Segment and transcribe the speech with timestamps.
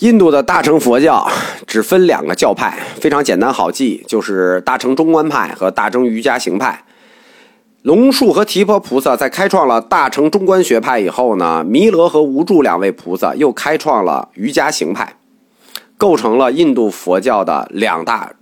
[0.00, 1.30] 印度的大乘佛教
[1.68, 6.84] 只分两个教派，非常简单好记，就是大乘中观派和大乘瑜伽行派。
[7.82, 15.14] 龙树和提婆菩萨在开创了大乘中观学派以后呢，弥勒和无著两位菩萨又开创了瑜伽行派，
[15.96, 18.32] 构成了印度佛教的两大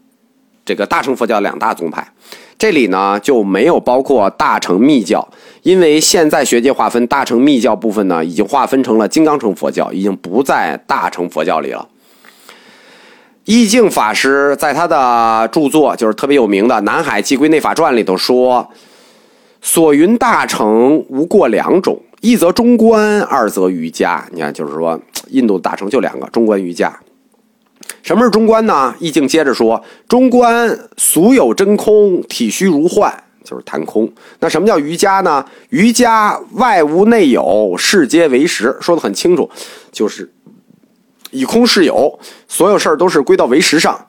[0.64, 2.14] 这个大乘佛教两大宗派。
[2.63, 5.27] 这里呢就没有包括大乘密教，
[5.62, 11.89] 因为现在学界划分大乘密教部分呢，已经划分成了金刚乘佛教，已经不在大乘佛教里了。
[13.47, 18.70] 意境法师在他的著作就是特别有名的《南海寄归内法传》里头说
[19.61, 24.97] ：“所云大乘无过两种，一则中观，二则瑜伽。”你看，就是说
[25.31, 26.97] 印度大乘就两个，中观、瑜伽。
[28.02, 28.92] 什么是中观呢？
[28.98, 34.12] 易经接着说：“中观俗有真空，体虚如幻，就是谈空。
[34.41, 35.45] 那什么叫瑜伽呢？
[35.70, 38.77] 瑜伽外无内有，世皆为实。
[38.80, 39.48] 说的很清楚，
[39.92, 40.28] 就是
[41.30, 44.08] 以空是有，所有事儿都是归到为实上。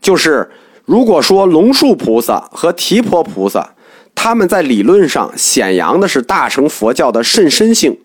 [0.00, 0.50] 就是
[0.86, 3.74] 如果说龙树菩萨和提婆菩萨，
[4.14, 7.98] 他们在理论上显扬的是大乘佛教的甚深性，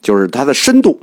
[0.00, 1.00] 就是它的深度。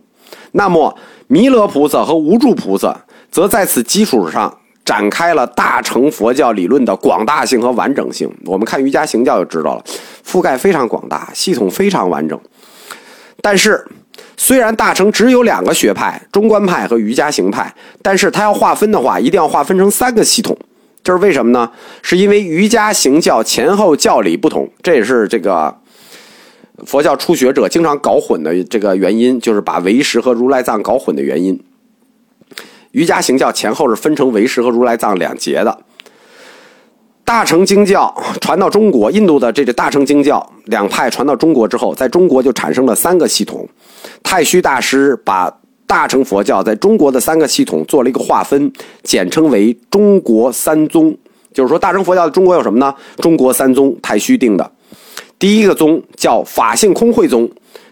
[0.53, 2.97] 那么弥勒菩萨和无著菩萨。”
[3.31, 8.29] 则在此基础上展开了大乘佛教理论的广大性和完整性。
[8.45, 9.83] 我们看瑜伽行教就知道了，
[10.25, 12.39] 覆盖非常广大，系统非常完整。
[13.41, 13.85] 但是，
[14.35, 20.57] 虽然大乘只有两个学派——中观派和瑜伽行派，但是它要划分的话，一定要划分成三个系统。
[21.03, 21.69] 这是为什么呢？
[22.01, 25.73] 是因为瑜伽行教前后教理不同，这也是这个
[26.85, 31.57] 佛教初学者经常搞混的这个原因，就是把唯识和如来藏搞混的原因。
[32.97, 35.77] 瑜伽行教前后是分成唯识和如来藏两节的。
[37.23, 43.69] 大乘经教传到中国，印度的这个大乘经教两派传到中国之后，在中国就产生了三个系统。
[44.23, 48.73] 太虚大师把大乘佛教在中国的三个系统做了一个划分，
[49.03, 51.15] 简称为“中国三宗”。
[51.53, 52.91] 就是说，大乘佛教的中国有什么呢？
[53.17, 54.71] 中国三宗，太虚定的。
[55.37, 57.47] 第一个宗叫法性空慧宗，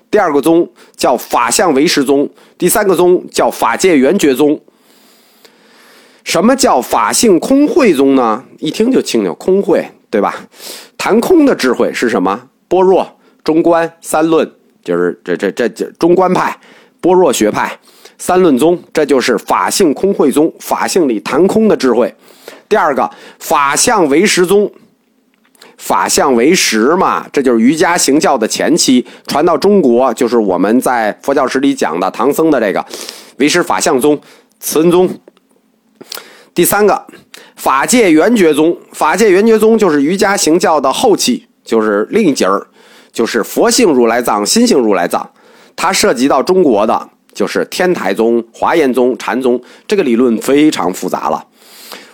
[0.09, 2.27] 第二个宗叫法相唯识宗，
[2.57, 4.59] 第三个宗叫法界圆觉宗。
[6.25, 8.43] 什么叫法性空慧宗呢？
[8.59, 10.35] 一听就清楚，空慧，对吧？
[10.97, 12.49] 谈空的智慧是什么？
[12.67, 13.07] 般若、
[13.43, 14.51] 中观、三论，
[14.83, 16.59] 就是这这这这中观派、
[16.99, 17.79] 般若学派、
[18.17, 20.51] 三论宗，这就是法性空慧宗。
[20.59, 22.13] 法性里谈空的智慧。
[22.67, 23.07] 第二个
[23.39, 24.69] 法相唯识宗，
[25.77, 32.83] 法相唯识嘛，这就是瑜伽行教的前期，传到中国就是我们在佛教史里讲的唐僧的这个
[33.37, 34.19] 唯识法相宗、
[34.59, 35.07] 慈恩宗。
[36.55, 37.05] 第三个，
[37.57, 42.65] 法界圆觉宗，法界圆觉宗就是瑜伽行教的后期，就是另一节儿，
[43.11, 45.29] 就是佛性如来藏、心性如来藏。
[45.75, 51.45] 它涉及到中国的，就是天台宗、华严宗、禅宗，这个理论非常复杂了。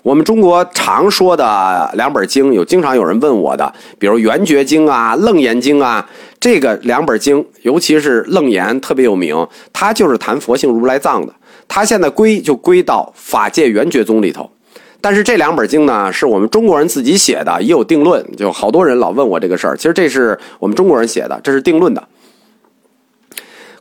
[0.02, 6.10] 我们中国常说的两本经，有经常有人问我的，比如圆觉经啊、楞严经啊，
[6.40, 11.32] 这个两本经，尤其是楞严特别有名，它就是谈佛性如来藏的。
[11.74, 14.52] 他现在归就归到法界圆觉宗里头，
[15.00, 18.22] 但是这两本经呢，是我们中国人自己写的，也有定论。
[18.36, 22.06] 就好多人老问我这个事儿，其实这是我们中国人写的，这是定论的。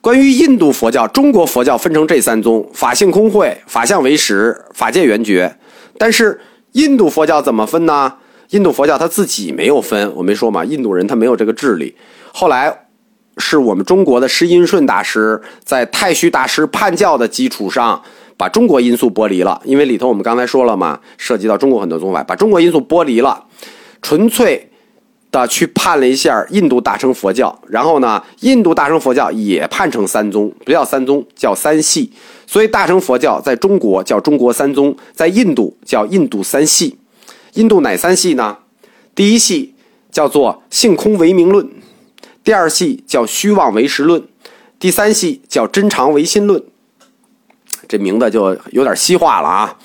[0.01, 5.57] 关于印度佛教，中国佛教分成这三宗：法性空慧、法相唯识、法界圆觉。
[5.99, 6.41] 但是
[6.75, 8.15] 印度佛教怎么分呢？
[8.51, 11.97] 印度佛教他自己没有分，我没说嘛，印度人他没有这个智力。
[12.33, 12.87] 后来。
[13.41, 18.01] 是我们中国的释音顺大师在太虚大师判教的基础上，
[18.37, 19.61] 把中国因素剥离了。
[19.65, 23.47] 因为里头我们刚才说了嘛，涉及到中国很多宗派，把中国因素剥离了，
[24.03, 24.71] 纯粹
[25.33, 27.59] 的去判了一下印度大乘佛教。
[27.69, 32.13] 然后呢，印度大乘佛教也判成三宗，不叫三宗，叫三系。
[32.47, 36.99] 所以大乘佛教在中国叫中国三宗，在印度叫印度三系。
[37.55, 38.59] 印度哪三系呢？
[39.15, 39.75] 第一系
[40.11, 41.69] 叫做性空唯名论。
[42.51, 44.25] 第二系叫虚妄唯实论，
[44.81, 46.61] 第三系叫真常唯心论。
[47.87, 49.79] 这名字就有点西化了啊。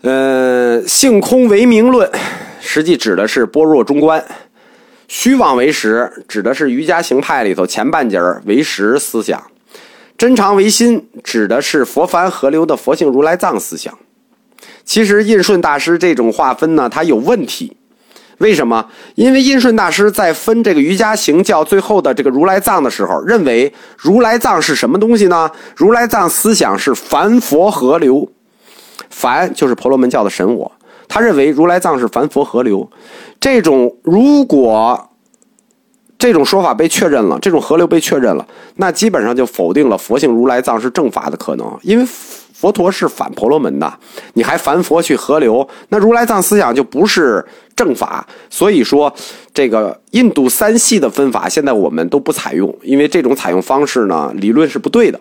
[0.00, 2.10] 呃，性空唯名论，
[2.60, 4.20] 实际指的是般若中观；
[5.06, 9.38] 虚妄唯实，指的是瑜伽行派里头前半截儿唯实思想；
[10.18, 13.96] 真常唯心，指的是佛凡合流的佛性如来藏思想。
[14.84, 17.76] 其实印顺大师这种划分呢，它有问题。
[18.40, 18.84] 为什么？
[19.14, 25.50] 因为印顺大师在分这个瑜伽行教最后的这个如来藏的时候，认为如来藏是什么东西呢？
[25.76, 28.26] 如来藏思想是凡佛合流，
[29.10, 30.72] 凡就是婆罗门教的神我。
[31.06, 32.90] 他认为如来藏是凡佛合流，
[33.38, 35.10] 这种如果
[36.16, 38.46] 这种说法被确认了，这种河流被确认了，
[38.76, 43.92] 那基本上就否定了佛性如来藏是正法的可能，因为佛陀是反婆罗门的，
[44.34, 47.44] 你还凡佛去河流，那如来藏思想就不是
[47.80, 48.26] 正法。
[48.50, 49.10] 所以说，
[49.54, 55.18] 这个印度三系的分法现在我们都不采用，因为这种采用方式呢，理论是不对的。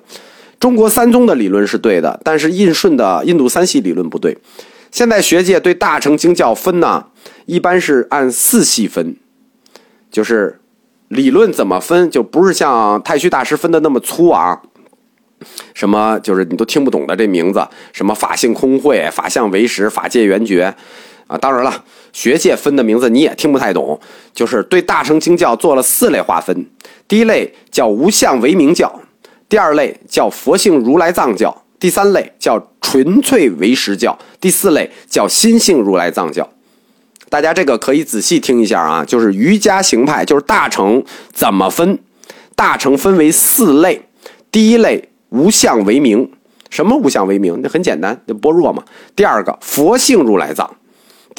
[0.59, 4.37] 中国三宗的理论是对的，但是印顺的印度三系理论不对。
[4.91, 7.05] 现在学界对大乘经教分呢，
[7.45, 9.15] 一般是按四系分，
[10.11, 10.59] 就是
[11.07, 14.59] 理论怎么分，就不是像太虚大师分的那么粗啊。
[15.73, 20.75] 什么就是你都听不懂的这名字，什么法性空慧、法相唯识、法界圆觉，
[21.29, 23.97] 啊，当然了，学界分的名字你也听不太懂。
[24.33, 26.65] 就是对大乘经教做了四类划分，
[27.07, 28.93] 第一类叫无相唯名教，
[29.47, 36.49] 第二类叫佛性如来藏教，第三类叫纯粹唯识教，第四类叫心性如来藏教。
[37.29, 41.99] 大家这个可以仔细听一下啊，就是瑜伽行派，就是大乘怎么分？
[42.55, 44.01] 大乘分为四类，
[44.51, 45.05] 第一类。
[45.31, 46.27] 无相为名，
[46.71, 47.59] 什么无相为名？
[47.61, 48.83] 那很简单，那般若嘛。
[49.15, 50.67] 第二个佛性如来藏，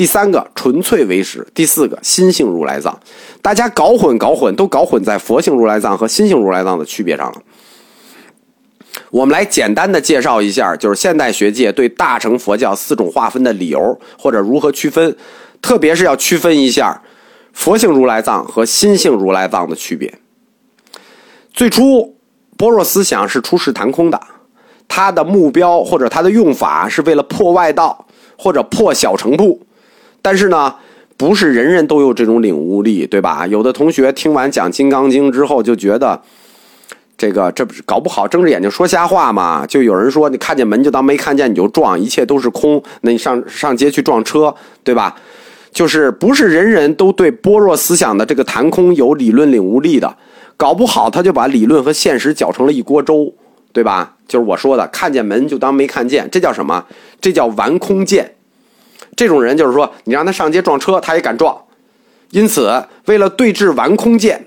[0.00, 2.98] 第三个纯粹为实，第四个心性如来藏。
[3.42, 7.42] 大家搞混搞混，都搞混在佛性如来藏和心性如来藏的区别上了。
[9.10, 15.14] 我们来简单的介绍一下，就是现代学界对大乘佛教四种划分的理由或者如何区分，
[15.60, 17.02] 特别是要区分一下
[17.52, 20.14] 佛性如来藏和心性如来藏的区别。
[21.52, 22.16] 最初。
[22.56, 24.18] 般若思想是出世谈空的，
[24.88, 28.06] 它的目标或者它的用法是为了破外道
[28.38, 29.60] 或者破小乘部，
[30.22, 30.74] 但是呢，
[31.16, 33.46] 不是人人都有这种领悟力，对吧？
[33.46, 36.20] 有的同学听完讲《金刚经》之后就觉得，
[37.16, 39.66] 这个这不是搞不好睁着眼睛说瞎话嘛？
[39.66, 45.14] 就有人说你看见门就当没看见，你就撞，一切都是空，那你上上街去撞车，对吧？
[45.72, 50.16] 就是不是人人都对般若思想的这个谈空有理论领悟力的。
[50.56, 53.32] 搞不好他就把理论和现实搅成了一锅粥，
[53.72, 54.16] 对吧？
[54.26, 56.84] 就是我说的，看见门就当没看见，这叫什么？
[57.20, 58.34] 这叫玩空见。
[59.20, 61.54] 这种人就是说，你让他上街撞车，他也敢撞。
[62.30, 64.46] 因此，为了对峙玩空见，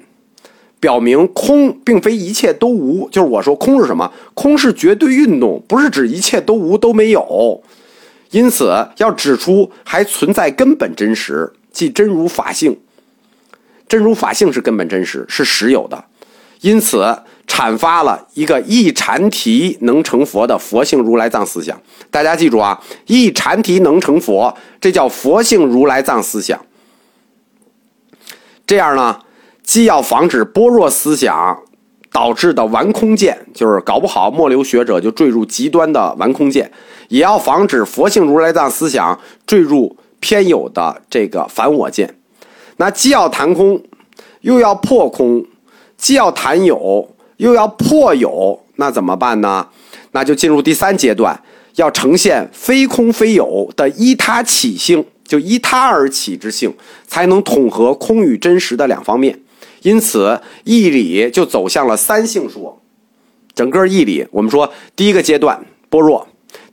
[0.80, 3.08] 表明空并非一切都无。
[3.12, 4.12] 就是我说空是什么？
[4.34, 7.64] 空是绝对运动，不是指一切都无都没有。
[8.32, 12.80] 因此，要指出还存在根本真实，即真如法性。
[13.88, 16.04] 真如法性是根本真实，是实有的，
[16.62, 21.80] 因此阐发了一个一禅提能成佛的佛性如来藏思想。
[22.10, 26.60] 大家记住啊，一禅提能成佛，这叫佛性如来藏思想。
[28.66, 29.20] 这样呢，
[29.62, 31.60] 既要防止般若思想
[32.12, 36.72] 导致的完空见，就是搞不好末流学者就坠入极端的完空见，
[37.10, 42.16] 也要防止佛性如来藏思想坠入偏有的这个反我见。
[42.78, 43.84] 那既要谈空，
[44.42, 45.44] 又要破空；
[45.98, 47.13] 既要谈有，
[47.44, 49.68] 又要破有，那怎么办呢？
[50.14, 51.38] 那就进入第三阶段，
[51.76, 56.74] 要呈现非空非有的依他起性，就依他而起之性，
[57.06, 59.38] 才能统合空与真实的两方面。
[59.82, 62.82] 因此，义理就走向了三性说。
[63.54, 66.26] 整个义理，我们说第一个阶段般若，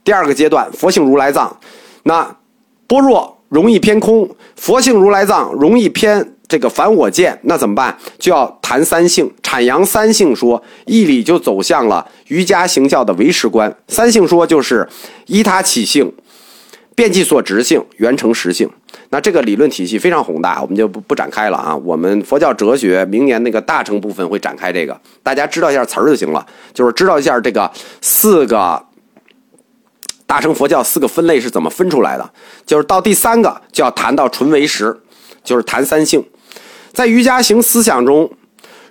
[0.05, 1.59] 第二个阶段佛性如来藏。
[2.03, 2.37] 那
[2.87, 3.37] 般若。
[3.51, 7.97] 容易偏空，佛性如来藏容易偏这个反我见，那怎么办？
[8.19, 13.73] 就要谈三性，阐扬三性说，义理就走向了瑜伽行教的唯识观。
[13.87, 14.85] 三性说就是
[15.27, 16.11] 依他起性，
[16.93, 18.69] 遍计所执性，圆成实性。
[19.11, 21.73] 那这个理论体系非常宏大，我们就不不展开了啊。
[21.73, 28.85] 我们佛教哲学明年那个大乘部分会展开这个，大家知道一下词儿就行了，就是知道一下这个四个。
[30.27, 32.31] 大乘佛教四个分类是怎么分出来的？
[32.65, 34.97] 就是到第三个就要谈到纯唯识，
[35.43, 36.23] 就是谈三性。
[36.93, 38.29] 在瑜伽行思想中，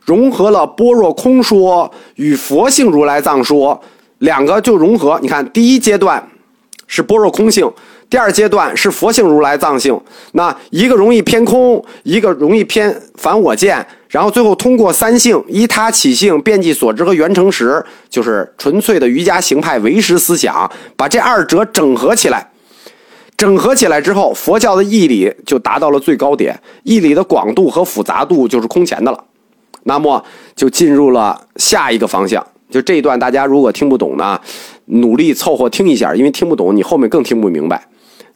[0.04, 3.80] 融合了般若空说与佛性如来藏说
[4.18, 5.18] 两个就融合。
[5.22, 6.26] 你看，第一阶段
[6.86, 7.70] 是般若空性。
[8.08, 9.96] 第二阶段是佛性如来藏性，
[10.32, 22.49] 那一个容易偏空，一个容易偏反我见，然后最后通过三性依他起性，遍计所知和圆成实，就是纯粹的瑜伽行派唯识思想，把这二者整合起来，
[23.40, 29.24] 整合起来之后，佛教的义理就达到了最高点，义理的广度和复杂度就是空前的了，
[29.84, 30.22] 那么
[30.54, 32.46] 就进入了下一个方向。
[32.68, 34.38] 就这一段，大家如果听不懂呢，
[34.84, 37.82] 努力凑合听一下，因为听不懂，你后面更听不明白。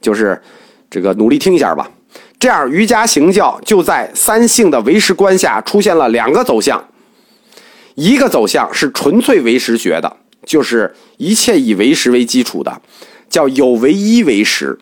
[0.00, 0.40] 就是
[0.88, 1.90] 这个努力听一下吧，
[2.38, 6.82] 这样瑜伽行教就在三性的唯识观下出现了两个走向，
[7.94, 12.80] 一个走向是纯粹唯识学的，就是一切以唯识为基础的，
[13.28, 14.78] 叫有唯一唯识；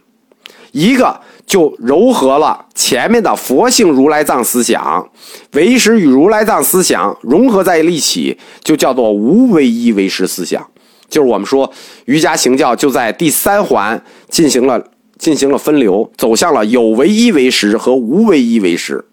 [0.72, 5.08] 一个就糅合了前面的佛性如来藏思想，
[5.52, 10.66] 唯识与如来藏思想融合在一起，就叫做无唯一唯识思想。
[11.08, 11.70] 就是我们说
[12.06, 14.82] 瑜伽行教就在第三环进行了
[15.18, 19.04] 进行了分流，走向了有唯一唯识和无唯一唯识。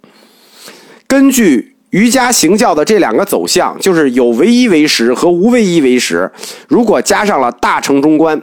[1.08, 6.32] 根据瑜伽行教的这两个走向，就是有唯一唯识和无唯一唯识，
[6.70, 8.42] 如果加上了大乘中观，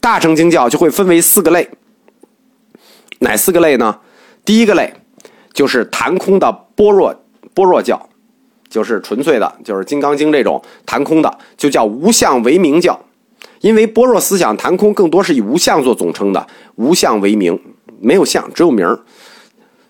[0.00, 1.68] 大乘经教就会分为四个类。
[3.20, 3.96] 哪四个类呢？
[4.44, 4.92] 第一个类
[5.52, 7.14] 就是谈空的般若
[7.54, 8.08] 般若教，
[8.68, 12.98] 就是纯粹的，就是《金刚经》这种谈空的，就叫无相为名教。
[13.60, 16.46] 因为般若思想谈空更多是以无相做总称的，
[16.76, 17.60] 无相为名，
[18.00, 18.98] 没有相，只有名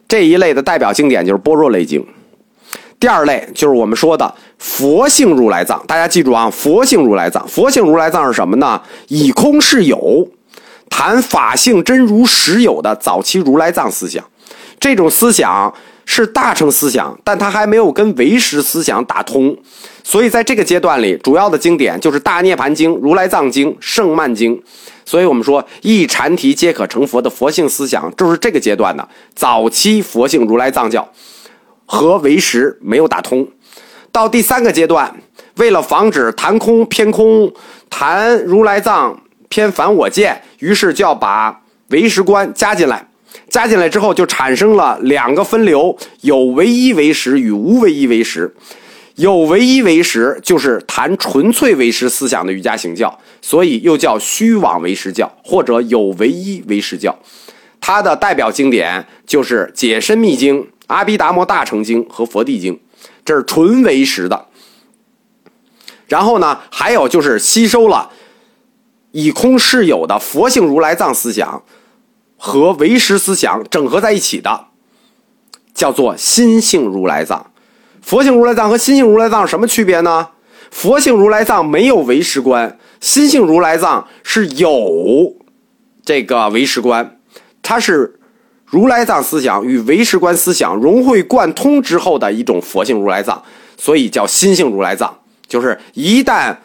[0.08, 2.04] 这一类的代表经典就是般若类经。
[2.99, 8.82] 第二类就是我们说的佛性如来藏，大家记住啊，佛性如来藏，佛性如来藏是什么呢？
[9.06, 10.28] 以空示有。
[10.90, 14.23] 谈法性真如实有的早期如来藏思想，
[14.78, 15.73] 这种思想
[16.04, 19.56] 是大乘思想，但它还没有跟唯识思想打通，
[20.04, 24.54] 所以在这个阶段里，主要的经典就是《大涅盘经》《如来藏经》《圣曼经》。
[25.06, 31.09] 所以我们说一禅题皆可成佛的佛性思想，就是这个阶段的早期佛性如来藏教
[31.87, 33.49] 和唯识没有打通。
[34.12, 35.23] 到第三个阶段，
[35.56, 37.50] 为了防止谈空偏空，
[37.88, 39.18] 谈如来藏。
[39.50, 43.07] 偏反我见，于是就要把唯识观加进来。
[43.49, 48.54] 加进来之后，就产生了两个分流：有唯一唯识与无唯一唯识。
[49.16, 57.19] 有唯一唯识就是谈纯粹唯识思想的瑜伽行教，所以又叫虚妄唯识教或者有唯一唯识教。
[57.80, 62.75] 它的代表经典就是《解深密经》《阿毗达摩大乘经》和《佛地经》，
[63.25, 64.47] 这是纯唯识的。
[66.07, 68.11] 然后呢，还有就是吸收了。
[69.12, 71.64] 以空示有的佛性如来藏思想
[72.37, 74.67] 和唯识思想整合在一起的，
[75.75, 77.50] 叫做心性如来藏。
[78.00, 80.29] 佛性如来藏和心性如来藏什么区别呢？
[80.71, 85.35] 佛性如来藏没有唯识观，心性如来藏是有
[86.05, 87.19] 这个唯识观，
[87.62, 88.21] 它是
[88.64, 93.43] 如来藏思想与唯识观思想融会贯通之后的一种佛性如来藏，
[93.76, 95.19] 所以叫心性如来藏。
[95.49, 96.57] 就是一旦。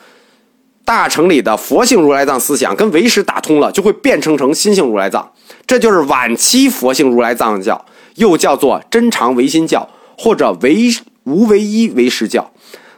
[0.85, 5.27] 大乘里的佛性如来藏思想跟唯识打通了，就会变成成心性如来藏，
[5.65, 7.83] 这就是晚期佛性如来藏教，
[8.15, 10.77] 又叫做真常唯心教或者唯
[11.23, 12.51] 无唯一唯识教。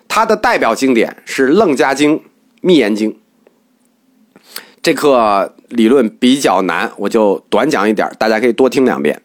[0.09, 2.17] 它的代表经典是《楞伽经》
[2.61, 3.11] 《密严经》。
[4.81, 9.21] 这课理论比较难，我就短讲一点，大家可以多听两遍。